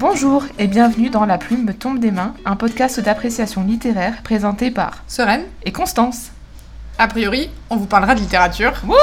[0.00, 4.70] Bonjour et bienvenue dans La Plume me tombe des mains, un podcast d'appréciation littéraire présenté
[4.70, 6.30] par Sereine, et Constance.
[7.00, 8.94] a priori, on vous parlera de littérature, Wouh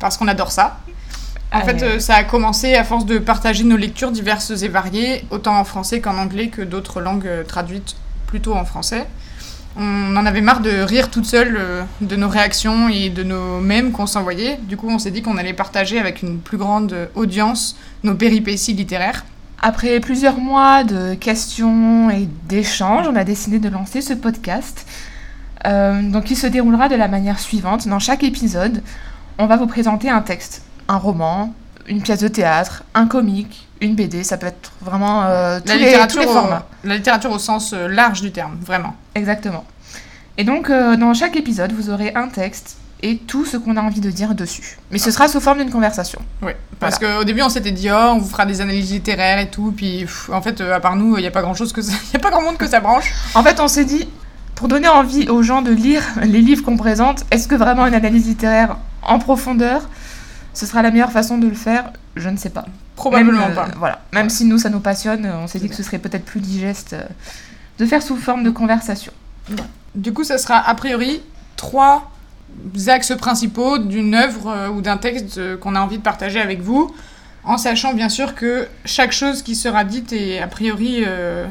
[0.00, 0.78] parce qu'on adore ça.
[1.52, 1.78] En Allez.
[1.78, 5.58] fait, euh, ça a commencé à force de partager nos lectures diverses et variées, autant
[5.60, 7.96] en français qu'en anglais que d'autres langues euh, traduites
[8.26, 9.06] plutôt en français.
[9.76, 13.60] On en avait marre de rire toute seule euh, de nos réactions et de nos
[13.60, 14.56] mèmes qu'on s'envoyait.
[14.62, 18.72] Du coup, on s'est dit qu'on allait partager avec une plus grande audience nos péripéties
[18.72, 19.26] littéraires.
[19.60, 24.86] Après plusieurs mois de questions et d'échanges, on a décidé de lancer ce podcast.
[25.66, 27.88] Euh, donc il se déroulera de la manière suivante.
[27.88, 28.82] Dans chaque épisode,
[29.38, 31.54] on va vous présenter un texte, un roman,
[31.88, 34.22] une pièce de théâtre, un comique, une BD.
[34.22, 36.66] Ça peut être vraiment euh, tous, La les, littérature, tous les au, formats.
[36.84, 38.94] la littérature au sens euh, large du terme, vraiment.
[39.14, 39.64] Exactement.
[40.36, 43.80] Et donc, euh, dans chaque épisode, vous aurez un texte et tout ce qu'on a
[43.80, 44.78] envie de dire dessus.
[44.90, 46.20] Mais ce sera sous forme d'une conversation.
[46.42, 49.50] Oui, parce qu'au début on s'était dit oh on vous fera des analyses littéraires et
[49.50, 51.72] tout, puis pff, en fait euh, à part nous il n'y a pas grand chose
[51.72, 51.92] que ça...
[52.12, 53.12] y a pas grand monde que ça branche.
[53.34, 54.08] En fait, on s'est dit,
[54.54, 57.94] pour donner envie aux gens de lire les livres qu'on présente, est-ce que vraiment une
[57.94, 59.88] analyse littéraire en profondeur,
[60.54, 61.92] ce sera la meilleure façon de le faire?
[62.16, 62.66] Je ne sais pas.
[62.96, 63.68] Probablement Même, euh, pas.
[63.76, 64.00] Voilà.
[64.12, 66.40] Même si nous, ça nous passionne, euh, on s'est dit que ce serait peut-être plus
[66.40, 66.96] digeste
[67.78, 69.12] de faire sous forme de conversation.
[69.94, 71.22] Du coup ça sera a priori
[71.56, 72.10] trois
[72.88, 76.60] axes principaux d'une œuvre euh, ou d'un texte euh, qu'on a envie de partager avec
[76.60, 76.94] vous,
[77.44, 81.46] en sachant bien sûr que chaque chose qui sera dite est a priori euh,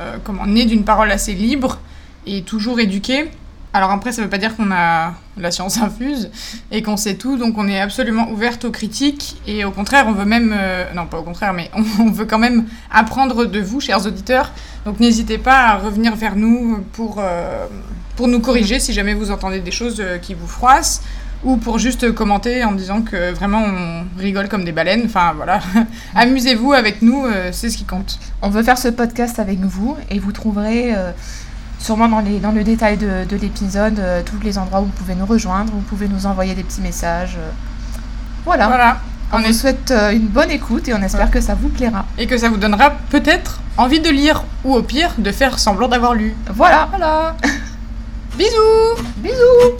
[0.00, 1.80] euh, comment née d'une parole assez libre
[2.26, 3.30] et toujours éduquée.
[3.74, 6.30] Alors après, ça veut pas dire qu'on a la science infuse
[6.70, 10.12] et qu'on sait tout, donc on est absolument ouverte aux critiques et au contraire, on
[10.12, 13.80] veut même, euh, non pas au contraire, mais on, veut quand même apprendre de vous,
[13.80, 14.52] chers auditeurs.
[14.86, 17.66] Donc n'hésitez pas à revenir vers nous pour, euh,
[18.16, 21.02] pour nous corriger si jamais vous entendez des choses euh, qui vous froissent
[21.44, 25.02] ou pour juste commenter en disant que vraiment on rigole comme des baleines.
[25.04, 25.60] Enfin voilà,
[26.16, 28.18] amusez-vous avec nous, c'est ce qui compte.
[28.42, 30.96] On veut faire ce podcast avec vous et vous trouverez
[31.78, 34.90] sûrement dans, les, dans le détail de, de l'épisode euh, tous les endroits où vous
[34.92, 37.36] pouvez nous rejoindre, vous pouvez nous envoyer des petits messages.
[37.38, 37.50] euh.
[38.44, 38.66] Voilà.
[38.66, 38.96] Voilà.
[39.32, 41.30] On vous souhaite euh, une bonne écoute et on espère Ouais.
[41.32, 42.06] que ça vous plaira.
[42.16, 45.86] Et que ça vous donnera peut-être envie de lire ou au pire de faire semblant
[45.88, 46.34] d'avoir lu.
[46.54, 46.88] Voilà.
[46.90, 47.36] Voilà.
[48.38, 49.76] Bisous Bisous